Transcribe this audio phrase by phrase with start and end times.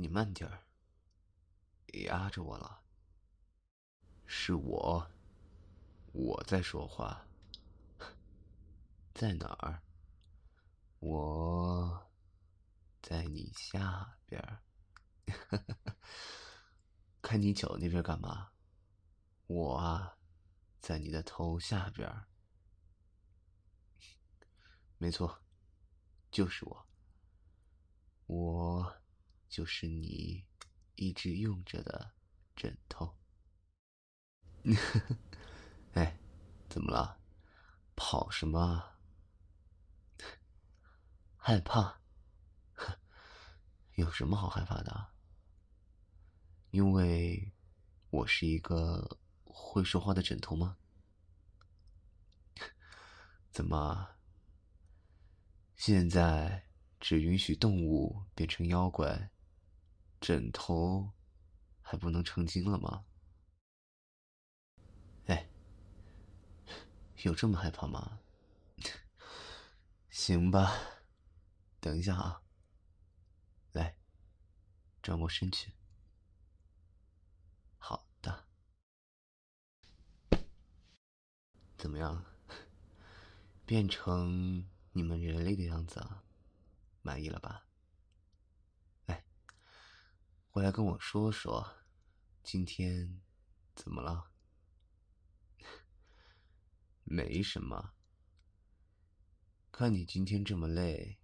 [0.00, 0.62] 你慢点儿，
[2.04, 2.82] 压着我了。
[4.26, 5.10] 是我，
[6.12, 7.26] 我在说话。
[9.12, 9.82] 在哪儿？
[11.00, 12.08] 我
[13.02, 14.62] 在你下边儿。
[17.20, 18.52] 看你脚那边干嘛？
[19.48, 20.16] 我啊，
[20.78, 22.28] 在你的头下边儿。
[24.96, 25.42] 没错，
[26.30, 26.86] 就是我。
[28.26, 28.97] 我
[29.48, 30.44] 就是你
[30.96, 32.12] 一直用着的
[32.54, 33.16] 枕头。
[35.94, 36.18] 哎，
[36.68, 37.18] 怎么了？
[37.96, 38.98] 跑什么？
[41.36, 42.00] 害怕？
[43.96, 45.12] 有什么好害怕的？
[46.70, 47.52] 因为
[48.10, 50.76] 我是一个会说话的枕头吗？
[53.50, 54.16] 怎么？
[55.74, 56.68] 现在
[57.00, 59.30] 只允许动物变成妖怪，
[60.20, 61.12] 枕头
[61.80, 63.04] 还不能成精了吗？
[65.26, 65.48] 哎，
[67.22, 68.20] 有这么害怕吗？
[70.10, 70.72] 行吧，
[71.80, 72.42] 等一下啊，
[73.72, 73.96] 来，
[75.02, 75.72] 转过身去。
[77.78, 78.46] 好的，
[81.76, 82.24] 怎么样？
[83.64, 84.68] 变成？
[84.92, 86.24] 你们人类的样子啊，
[87.02, 87.67] 满意了吧？
[90.58, 91.76] 过来跟我说说，
[92.42, 93.20] 今天
[93.76, 94.32] 怎么了？
[97.06, 97.92] 没什么。
[99.70, 101.20] 看你今天这么累，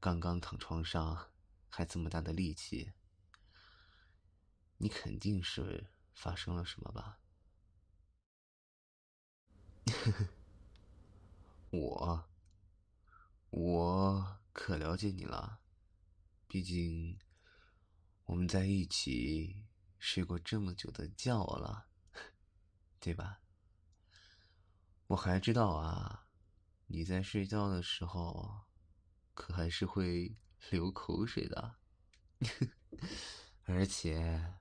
[0.00, 1.30] 刚刚躺床上，
[1.68, 2.92] 还这么大的力气，
[4.78, 7.20] 你肯定是发生了什么吧？
[11.70, 12.28] 我。
[13.50, 15.60] 我可了解你了，
[16.48, 17.16] 毕竟
[18.30, 19.66] 我们在一起
[19.98, 21.88] 睡过这么久的觉了，
[23.00, 23.40] 对吧？
[25.08, 26.28] 我还知道啊，
[26.86, 28.66] 你在睡觉的时候
[29.34, 30.32] 可还是会
[30.70, 31.80] 流口水的，
[33.66, 34.54] 而且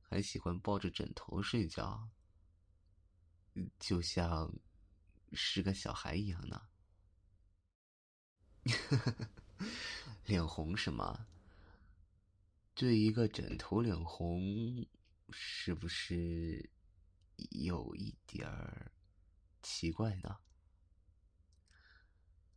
[0.00, 2.08] 还喜欢抱着枕头睡觉，
[3.78, 4.50] 就像
[5.34, 6.62] 是个小孩一样呢。
[10.24, 11.26] 脸红什么？
[12.74, 14.86] 对一个枕头脸红，
[15.30, 16.70] 是不是
[17.50, 18.92] 有一点儿
[19.62, 20.38] 奇怪呢？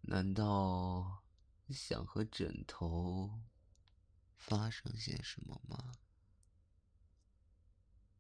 [0.01, 1.23] 难道
[1.69, 3.41] 想和枕头
[4.35, 5.91] 发生些什么吗？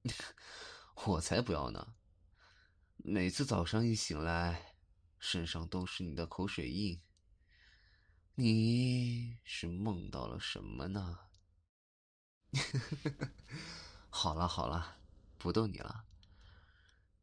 [1.07, 1.95] 我才不要呢！
[2.97, 4.75] 每次早上一醒来，
[5.19, 7.01] 身上都是你的口水印。
[8.35, 11.19] 你是梦到了什么呢？
[12.55, 13.31] 呵呵呵
[14.09, 14.97] 好了好了，
[15.37, 16.05] 不逗你了。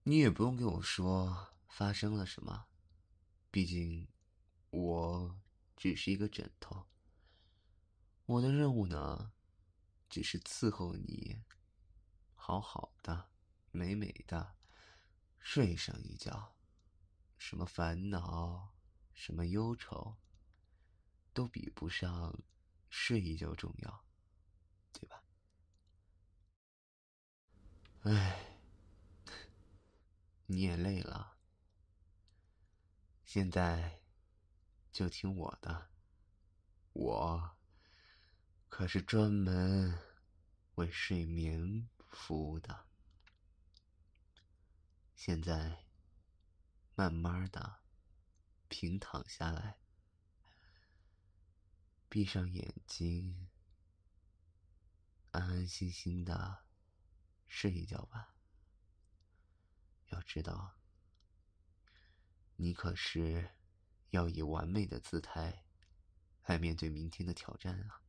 [0.04, 2.66] 你也不用跟我说发生了什么，
[3.50, 4.08] 毕竟
[4.70, 5.40] 我
[5.76, 6.86] 只是一个枕头。
[8.26, 9.32] 我的任务呢，
[10.08, 11.42] 只是伺候你，
[12.34, 13.30] 好好的、
[13.70, 14.54] 美美的
[15.38, 16.54] 睡上一觉。
[17.38, 18.74] 什么烦恼，
[19.12, 20.16] 什么忧愁。
[21.34, 22.38] 都比不上
[22.90, 24.04] 睡一觉重要，
[24.92, 25.21] 对吧？
[28.02, 28.56] 哎，
[30.46, 31.36] 你也累了，
[33.24, 34.00] 现在
[34.90, 35.88] 就听我的，
[36.94, 37.56] 我
[38.68, 39.96] 可是专门
[40.74, 42.86] 为睡眠服务的。
[45.14, 45.84] 现在，
[46.96, 47.82] 慢慢的
[48.66, 49.78] 平躺下来。
[52.08, 53.48] 闭上眼睛，
[55.30, 56.64] 安安心心的
[57.52, 58.34] 睡一觉吧。
[60.08, 60.74] 要知道，
[62.56, 63.50] 你可是
[64.08, 65.62] 要以完美的姿态
[66.46, 68.00] 来面对明天的挑战啊！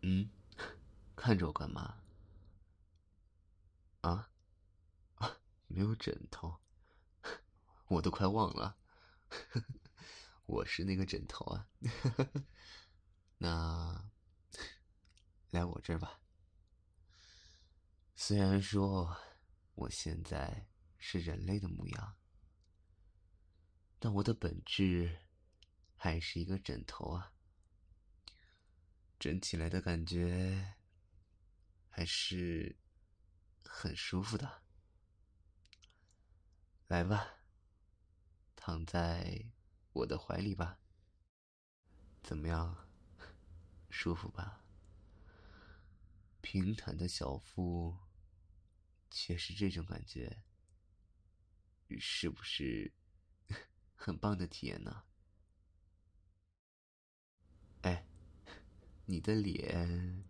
[0.00, 0.30] 嗯，
[1.14, 2.02] 看着我干嘛？
[4.00, 4.30] 啊？
[5.16, 5.36] 啊，
[5.68, 6.60] 没有枕头，
[7.88, 8.78] 我都快忘了。
[10.46, 11.68] 我是那个枕头啊，
[13.36, 14.10] 那
[15.50, 16.19] 来我这儿吧。
[18.22, 19.16] 虽然说
[19.74, 20.68] 我现在
[20.98, 22.18] 是人类的模样，
[23.98, 25.20] 但我的本质
[25.96, 27.32] 还是一个枕头啊。
[29.18, 30.76] 枕起来的感觉
[31.88, 32.76] 还是
[33.64, 34.64] 很舒服的。
[36.88, 37.38] 来吧，
[38.54, 39.50] 躺在。
[39.92, 40.78] 我的怀里吧，
[42.22, 42.86] 怎么样？
[43.88, 44.62] 舒服吧？
[46.42, 47.96] 平坦的小腹，
[49.10, 50.42] 却是这种感觉，
[51.98, 52.92] 是不是
[53.94, 55.04] 很棒的体验呢？
[57.82, 58.06] 哎，
[59.06, 60.24] 你的脸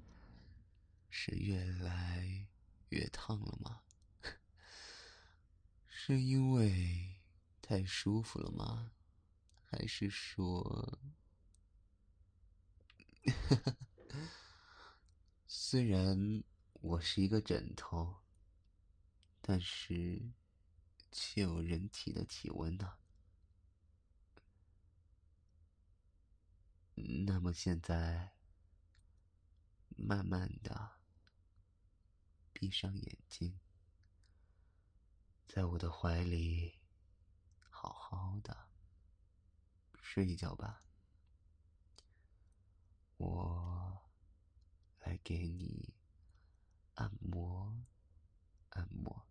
[1.09, 2.49] 是越来
[2.89, 3.83] 越烫了吗？
[5.87, 7.21] 是因为
[7.61, 8.93] 太舒服了吗？
[9.65, 10.99] 还是说，
[15.47, 16.43] 虽然
[16.73, 18.20] 我是一个枕头，
[19.41, 20.33] 但是
[21.11, 22.99] 却有人体的体温呢？
[27.27, 28.35] 那么现在，
[29.97, 31.01] 慢慢的
[32.53, 33.59] 闭上眼睛，
[35.49, 36.79] 在我的怀里，
[37.71, 38.69] 好好的。
[40.03, 40.85] 睡一觉吧，
[43.17, 44.11] 我
[45.01, 45.95] 来给你
[46.95, 47.87] 按摩
[48.71, 49.30] 按摩。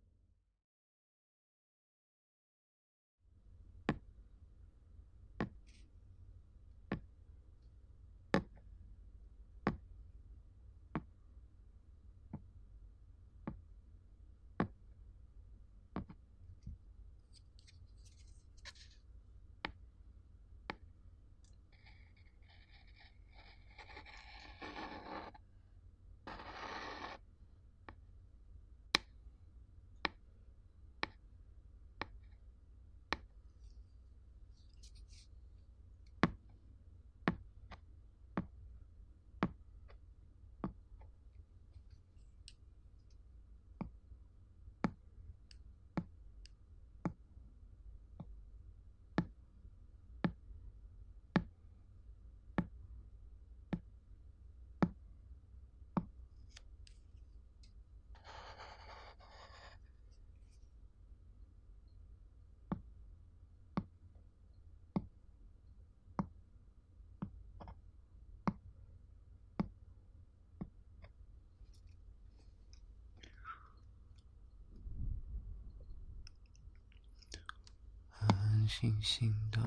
[78.69, 79.60] 静静的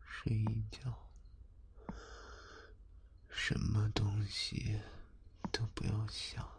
[0.00, 0.94] 睡一觉，
[3.28, 4.80] 什么东西
[5.50, 6.55] 都不要想。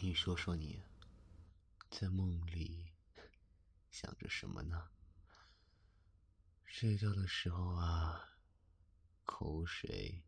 [0.00, 0.80] 你说说你，
[1.90, 2.92] 在梦里
[3.90, 4.90] 想着什么呢？
[6.64, 8.38] 睡觉的时候啊，
[9.24, 10.22] 口水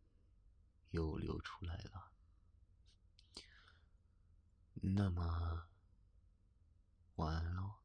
[0.91, 2.11] 又流出来了。
[4.75, 5.69] 那么，
[7.15, 7.77] 晚安喽。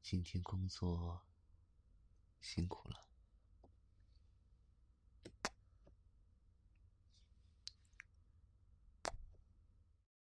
[0.00, 1.26] 今天工作
[2.40, 3.07] 辛苦了。